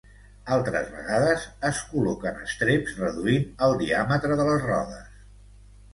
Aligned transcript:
Altres 0.53 0.87
vegades, 0.93 1.43
es 1.69 1.83
col·loquen 1.91 2.41
estreps 2.45 2.97
reduint 3.03 3.45
el 3.69 3.79
diàmetre 3.83 4.39
de 4.41 4.49
les 4.53 4.67
rodes. 4.71 5.25